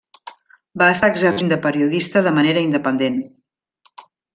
[0.83, 3.25] Va estar exercint de periodista de manera independent.